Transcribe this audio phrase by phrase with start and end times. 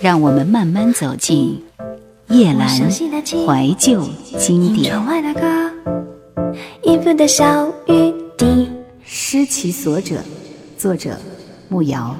[0.00, 1.62] 让我们慢慢走进
[2.28, 4.02] 叶阑怀旧
[4.38, 4.94] 经典。
[9.04, 10.22] 失其所者，
[10.78, 11.18] 作者
[11.68, 12.16] 木瑶。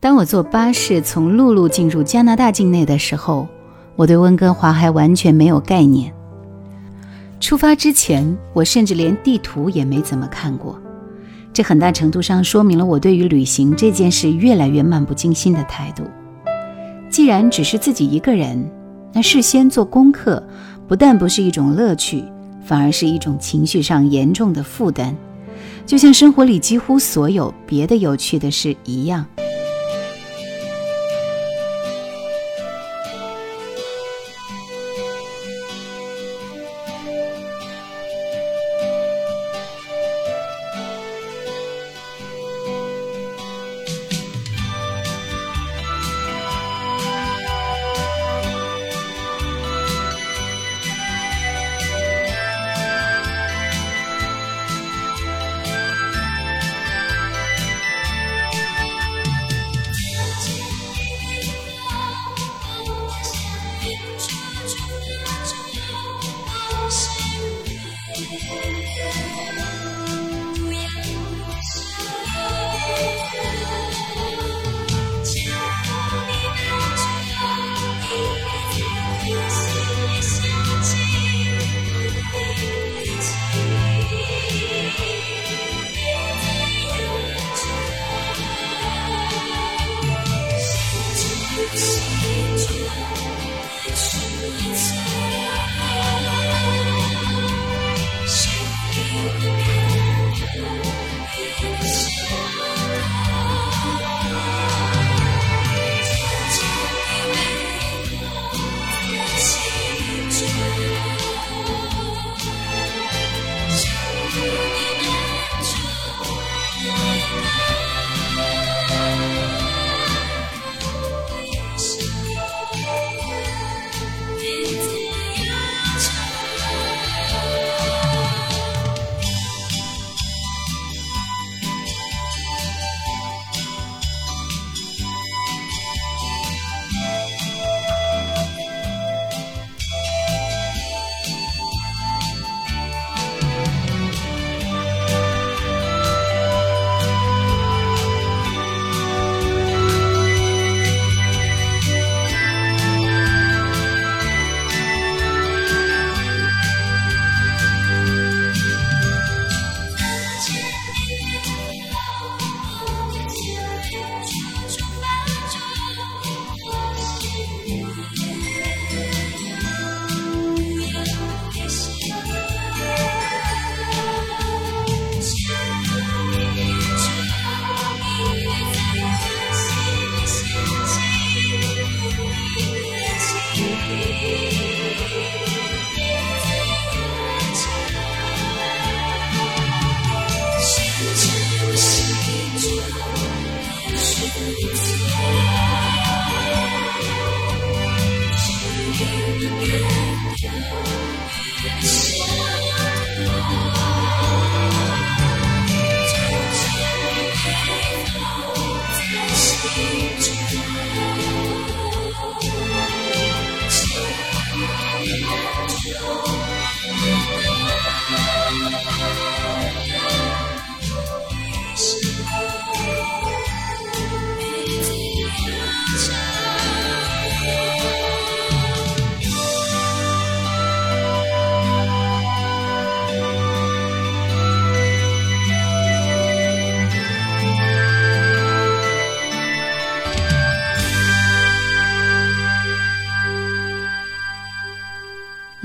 [0.00, 3.46] 当我坐巴士从陆路进入加拿大境内的时候，
[3.94, 6.12] 我对温哥华还完全没有概念。
[7.38, 10.76] 出发之前，我甚至连地图也没怎么看过。
[11.56, 16.02] 这很大程度上说明了我对于旅行这件事越来越漫不经心的态度。
[17.08, 18.62] 既然只是自己一个人，
[19.14, 20.46] 那事先做功课
[20.86, 22.22] 不但不是一种乐趣，
[22.62, 25.14] 反而是一种情绪上严重的负担，
[25.86, 29.24] 就像生活里几乎所有别的有趣的事一样。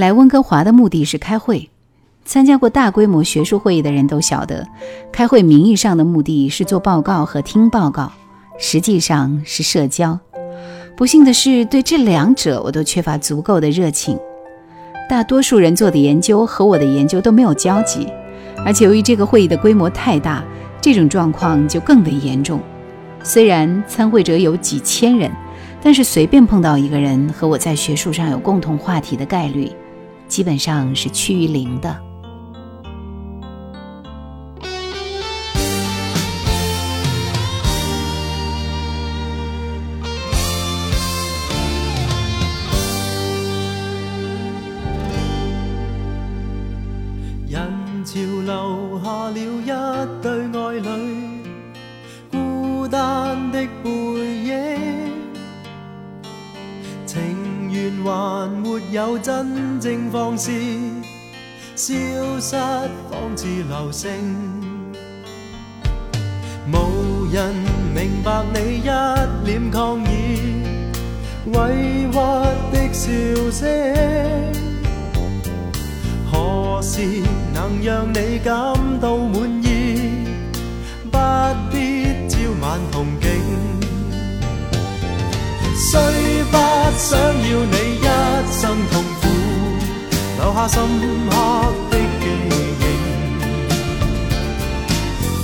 [0.01, 1.69] 来温哥华的目的是开会。
[2.25, 4.67] 参加过大规模学术会议的人都晓得，
[5.11, 8.11] 开会名义上的目的是做报告和听报告，
[8.57, 10.19] 实际上是社交。
[10.97, 14.17] 不幸的是，对这两者我都缺乏足够的热情。
[15.07, 18.07] 大多数人做的研究和我的研究都没有交集，
[18.65, 20.43] 而且由于这个会议的规模太大，
[20.81, 22.59] 这种状况就更为严重。
[23.21, 25.31] 虽然参会者有几千人，
[25.79, 29.71] 但是随便碰到一个人和我在学术上有共同话题的概率。
[30.31, 31.93] 基本上是趋于零的。
[47.49, 47.69] 人
[48.05, 51.43] 潮留下了一对爱侣，
[52.31, 53.89] 孤单的背
[54.45, 54.49] 影，
[57.05, 57.19] 情
[57.69, 59.70] 缘还没有真。
[59.91, 60.53] 正放肆，
[61.75, 61.93] 消
[62.39, 62.55] 失
[63.09, 64.09] 仿似流星。
[66.71, 67.53] 无人
[67.93, 68.89] 明白你一
[69.45, 70.63] 脸抗议，
[71.47, 72.15] 委屈
[72.71, 73.11] 的笑
[73.51, 73.67] 声。
[76.31, 77.01] 何时
[77.53, 80.25] 能让你感到满意？
[81.11, 81.17] 不
[81.69, 83.27] 必朝晚同景。
[90.67, 90.83] 深
[91.29, 91.31] 刻
[91.89, 92.83] 的记忆。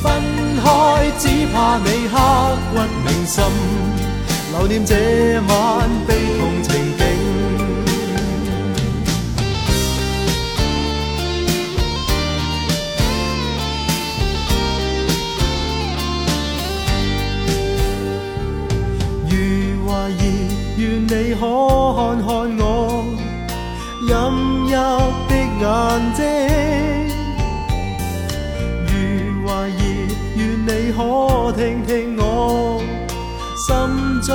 [0.02, 0.06] 分
[0.64, 0.66] 开
[1.18, 1.24] 只
[1.54, 2.14] 怕你刻
[2.72, 2.74] 骨
[3.04, 3.36] 铭心，
[4.52, 4.92] 留念这
[5.48, 5.52] 晚
[6.08, 6.68] 悲痛情
[6.98, 7.02] 景。
[19.30, 19.32] 如
[19.86, 20.22] 怀疑，
[20.78, 21.42] 愿你可
[21.96, 22.28] 看看
[22.60, 22.64] 我
[25.60, 25.68] 眼
[26.16, 26.20] 睛。
[28.88, 28.92] 如
[29.48, 29.80] 怀疑，
[30.36, 31.00] 愿你可
[31.54, 32.22] 听听我
[33.66, 33.68] 心
[34.22, 34.28] 中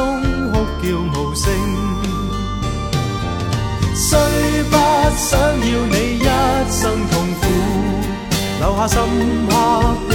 [0.52, 1.44] 哭叫无声。
[3.94, 4.08] 虽
[4.64, 4.74] 不
[5.16, 6.20] 想要你一
[6.70, 6.80] 生
[7.10, 7.42] 痛苦，
[8.60, 8.94] 留下深
[9.48, 9.50] 刻
[10.08, 10.10] 的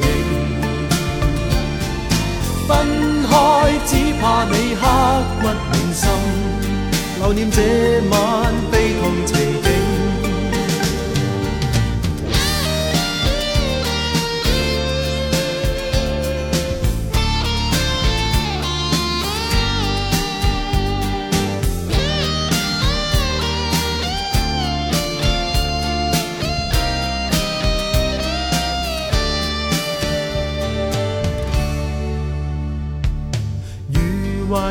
[0.00, 0.02] 忆。
[2.66, 2.70] 分
[3.28, 3.32] 开
[3.84, 3.90] 只
[4.20, 4.82] 怕你刻
[5.40, 6.02] 骨铭心，
[7.20, 7.60] 留念这
[8.10, 8.12] 晚
[8.70, 9.32] 悲痛情
[9.62, 9.73] 景。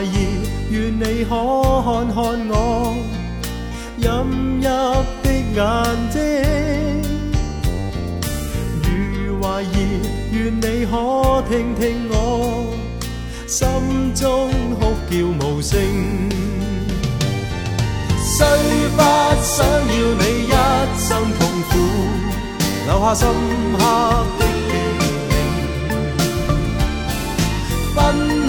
[0.04, 0.28] 怀疑，
[0.70, 1.30] 愿你可
[1.82, 2.18] 看看
[2.50, 2.94] 我
[3.98, 4.06] 阴
[4.60, 4.62] 郁
[5.24, 5.64] 的眼
[6.12, 6.20] 睛。
[8.84, 9.66] 如怀疑，
[10.34, 12.14] 愿你可听听我
[13.48, 13.66] 心
[14.14, 15.80] 中哭叫无声。
[18.26, 18.46] 虽
[18.98, 19.02] 不
[19.42, 20.52] 想要你一
[21.00, 21.10] 生
[21.40, 21.72] 痛苦，
[22.88, 23.30] 留下深
[23.78, 23.80] 刻
[24.38, 24.42] 的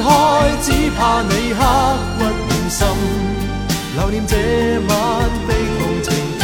[0.04, 0.12] 分开
[0.60, 1.60] 只怕你刻
[2.18, 2.86] 骨铭心，
[3.96, 4.36] 留念这
[4.86, 4.92] 晚
[5.48, 6.06] 悲痛情
[6.38, 6.42] 景。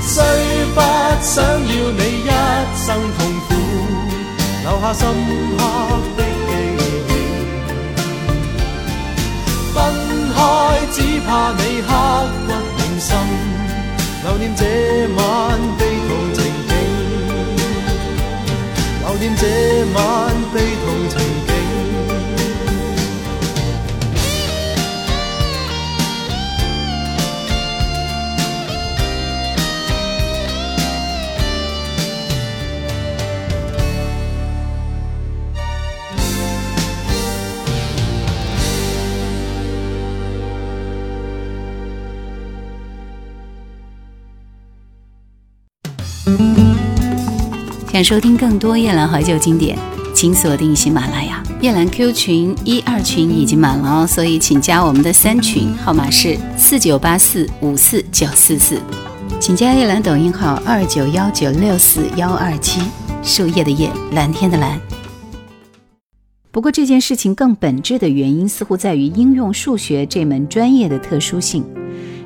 [0.00, 0.14] 虽
[0.74, 0.80] 不
[1.20, 1.44] 想要
[1.92, 2.30] 你一
[2.74, 2.88] 生
[3.18, 3.50] 痛苦，
[4.62, 5.00] 留下深
[5.58, 5.60] 刻
[6.16, 6.18] 的
[6.48, 6.80] 记忆。
[9.74, 9.76] 分
[10.34, 10.36] 开
[10.92, 11.90] 只怕你刻
[12.46, 12.48] 骨
[12.78, 13.10] 铭心，
[14.24, 14.62] 留念这
[15.14, 15.20] 晚
[15.78, 16.38] 悲痛情
[16.68, 16.70] 景。
[19.04, 19.42] 留念这
[47.92, 49.76] 想收听更多夜兰怀旧经典，
[50.14, 51.42] 请锁定喜马拉雅。
[51.60, 58.80] 夜兰 Q 群一二群已经满了哦，所以请加我们的三群，号码是四九八四五四九四四。
[59.40, 62.80] 请加夜兰抖音号二九幺九六四幺二七，
[63.24, 64.80] 树叶的叶，蓝天的蓝。
[66.52, 71.64] 不过这件事情更本质的原因，似乎在于应用数学这门专业的特殊性。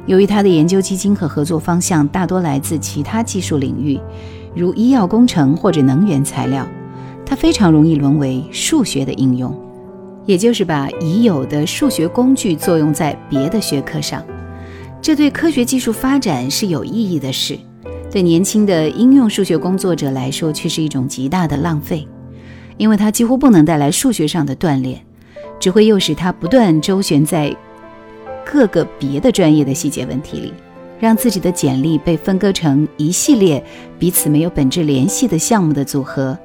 [0.06, 4.00] 由于它的研究基金和合作方向大多来自其他技术领域，
[4.54, 6.66] 如医药工程或者能源材料，
[7.24, 9.52] 它非常容易沦为数学的应用，
[10.24, 14.24] 也就是把已有的数学工具作用在别的学科上。
[15.02, 17.58] 这对科学技术发展是有意义的事，
[18.10, 22.06] 对年轻的应用数学工作者来说却是一种极大的浪费，
[22.76, 25.00] 因为它几乎不能带来数学上的锻炼，
[25.58, 27.54] 只会诱使他不断周旋在
[28.50, 30.54] 各个别的专业的细节问题里。
[30.98, 33.62] 让自己的简历被分割成一系列
[33.98, 36.38] 彼此没有本质联系的项目的组合，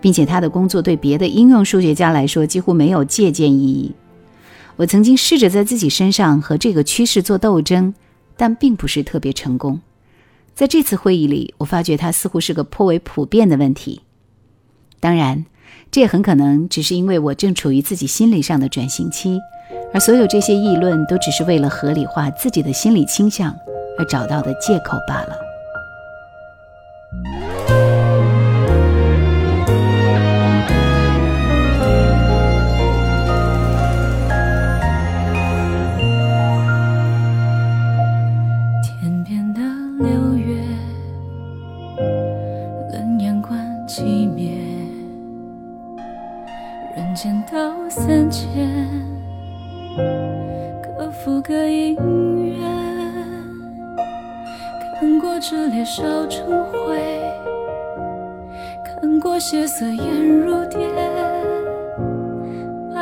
[0.00, 3.92] 并且他的工作对别的应用数学家来说几乎没有借鉴意义。
[4.76, 7.92] 我曾经试着在自己身上和这个趋势做斗争，
[8.38, 9.78] 但并不是特别成功。
[10.54, 14.00] 在这次会议里，我发觉它似乎是个颇为普遍的问题。
[14.98, 15.44] 当然，
[15.90, 19.38] 这也很可能只是因为我正处于自己心理上的转型期，
[19.92, 23.54] 而所有这些议论都只是为了合理化自己的心理倾向。
[24.00, 25.49] 而找到的借口罢了。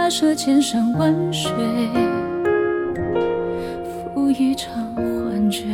[0.09, 1.53] 跋涉千山万水，
[4.15, 5.65] 赴一场幻觉。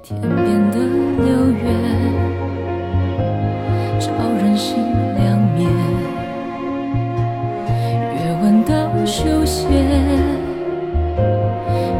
[0.00, 1.64] 天边的流月，
[3.98, 4.76] 照人心
[5.16, 5.68] 两面。
[8.14, 9.66] 越闻到休歇，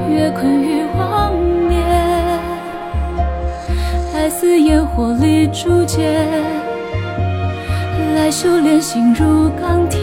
[0.09, 1.35] 越困于妄
[1.69, 1.83] 念。
[4.15, 6.15] 爱似烟火里逐渐，
[8.15, 10.00] 来修炼心如钢铁。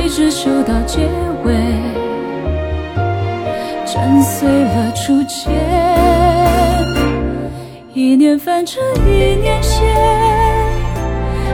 [0.00, 1.00] 谁知修到结
[1.42, 1.52] 尾？
[3.84, 5.52] 斩碎了初见，
[7.94, 9.92] 一念凡尘一念仙，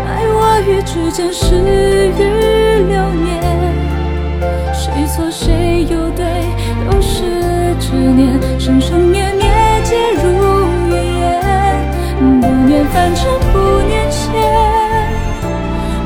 [0.06, 1.56] 爱我与之间是
[2.18, 2.22] 与
[2.86, 3.42] 流年，
[4.74, 6.26] 谁错谁又对，
[6.90, 7.24] 都是
[7.80, 9.48] 执念，生生灭灭
[9.84, 11.24] 皆如云烟，
[12.42, 14.30] 不念凡尘不念仙，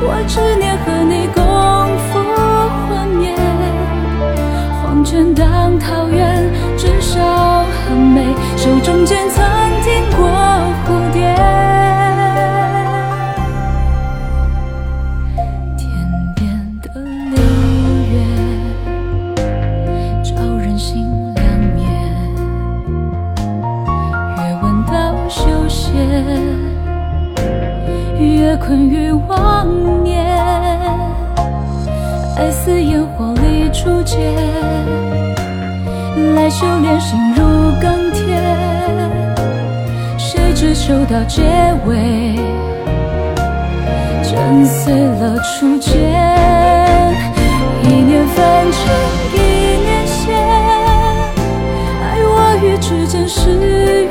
[0.01, 0.68] 我执念
[28.49, 29.67] 越困于妄
[30.03, 30.25] 念。
[32.35, 34.19] 爱似烟火里初见，
[36.33, 37.43] 来修炼心如
[37.79, 38.25] 钢铁。
[40.17, 41.43] 谁知修到结
[41.85, 42.39] 尾，
[44.23, 45.93] 震碎了初见。
[47.83, 48.81] 一念凡尘
[49.31, 49.37] 一
[49.85, 50.35] 念仙，
[52.01, 54.07] 爱我与之间是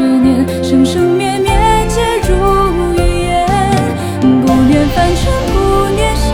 [0.00, 1.50] 执念，生生灭灭
[1.86, 2.32] 皆如
[2.96, 3.46] 云烟。
[4.22, 5.54] 不念凡尘不
[5.94, 6.32] 念仙，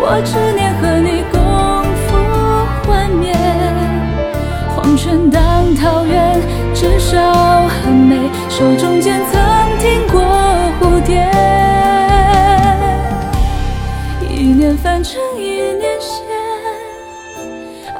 [0.00, 1.38] 我执念和你共
[2.02, 2.08] 赴
[2.82, 3.32] 幻灭。
[4.74, 6.40] 黄泉当桃源，
[6.74, 8.18] 至少很美。
[8.48, 9.40] 手中剑曾
[9.78, 10.20] 听过
[10.80, 11.22] 蝴蝶，
[14.28, 16.26] 一念凡尘一念仙。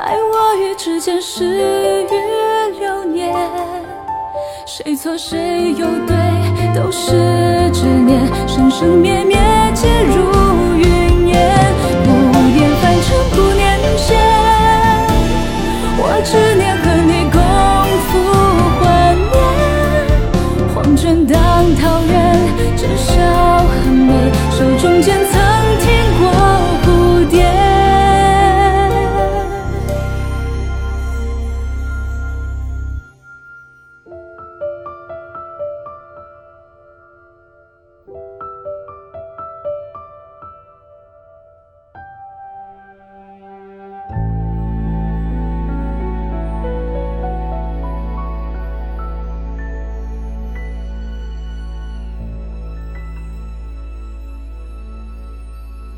[0.01, 2.07] 爱我与之间是与
[2.79, 3.33] 流年，
[4.79, 6.15] 谁错谁又对，
[6.75, 7.13] 都是
[7.73, 9.39] 执念，生生灭灭
[9.75, 10.66] 皆如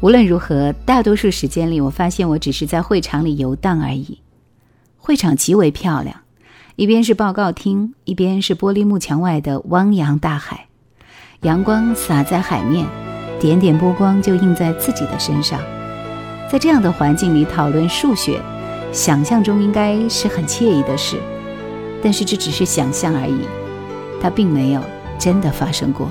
[0.08, 4.22] 无论如何，大多数时间里，我发现我只是在会场里游荡而已。
[4.96, 6.22] 会场极为漂亮，
[6.76, 10.68] 一边是报告厅，一边是玻璃幕墙外的汪洋大海。
[11.42, 12.86] 阳光洒在海面，
[13.38, 15.60] 点点波光就映在自己的身上。
[16.50, 18.40] 在这样的环境里讨论数学，
[18.90, 21.18] 想象中应该是很惬意的事，
[22.02, 23.40] 但是这只是想象而已，
[24.22, 24.80] 它并没有
[25.18, 26.08] 真的发生过。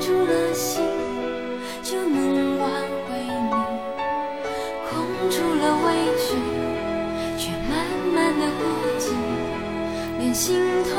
[0.00, 0.82] 住了心
[1.82, 2.70] 就能挽
[3.08, 3.50] 回你，
[4.88, 4.90] 空
[5.28, 5.86] 住了委
[6.16, 6.26] 屈，
[7.36, 7.72] 却慢
[8.14, 8.60] 慢的孤
[8.98, 9.02] 寂，
[10.18, 10.94] 连心痛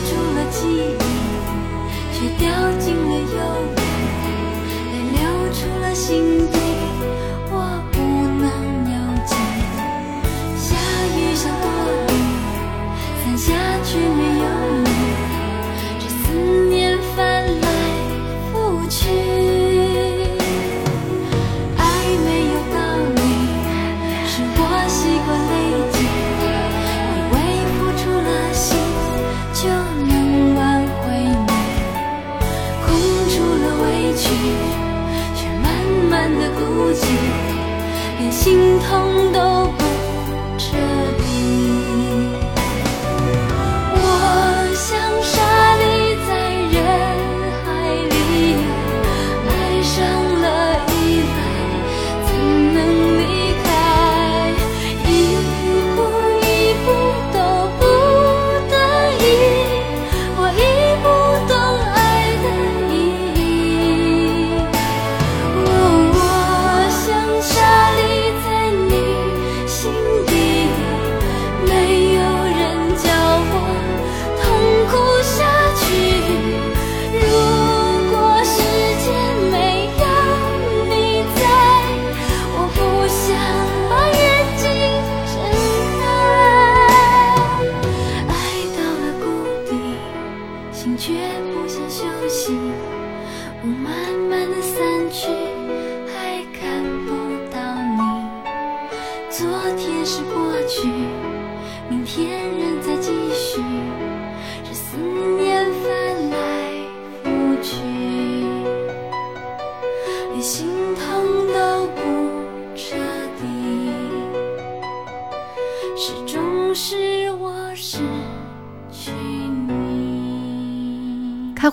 [0.00, 0.78] 住了记忆，
[2.12, 2.44] 却掉
[2.78, 3.36] 进了忧
[3.76, 3.78] 郁，
[4.92, 5.18] 泪流
[5.52, 6.56] 出了心底，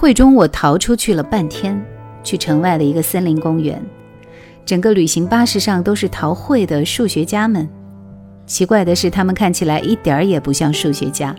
[0.04, 1.82] 会中，我逃出去了半天，
[2.26, 3.82] 去城外的一个森林公园。
[4.66, 7.66] 整个旅行巴士上都是逃会的数学家们。
[8.46, 11.34] 奇怪的是，他们看起来一点儿也不像数学家，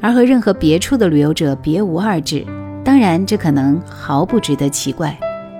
[0.00, 2.42] 而和任何别处的旅游者别无二致。
[2.82, 5.14] 当然，这可能毫不值得奇怪。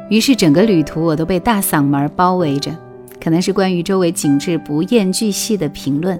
[0.08, 2.74] 于是，整个旅途我都被大嗓门包围着，
[3.22, 6.18] 可能是关于周围景致不厌巨细的评论，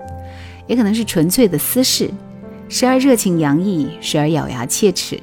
[0.67, 2.11] 也可能是纯粹的私事，
[2.69, 5.19] 时而热情洋溢，时而咬牙切齿。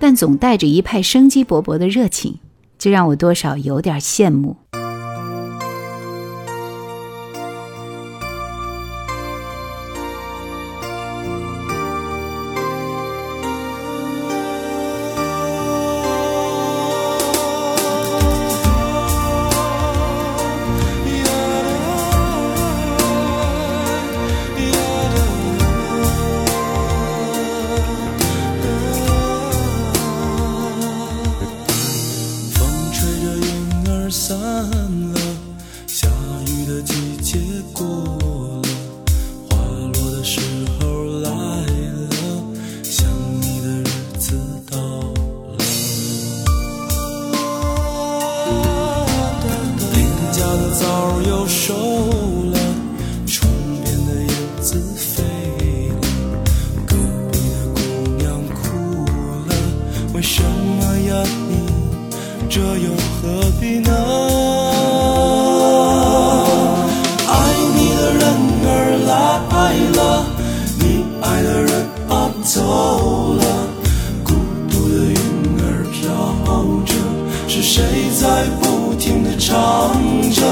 [0.00, 2.38] 但总带着一派生机勃勃的热情，
[2.78, 4.56] 这让我多少有点羡慕。
[62.50, 62.90] 这又
[63.22, 63.92] 何必呢？
[67.28, 67.32] 爱
[67.76, 68.26] 你的人
[68.66, 68.68] 儿
[69.06, 69.12] 来
[69.94, 70.26] 了，
[70.80, 70.82] 你
[71.22, 71.70] 爱的人
[72.08, 72.60] 儿走
[73.34, 73.42] 了，
[74.24, 74.34] 孤
[74.68, 75.14] 独的云
[75.62, 76.02] 儿飘
[76.84, 76.92] 着，
[77.46, 79.94] 是谁在不停的唱
[80.32, 80.42] 着？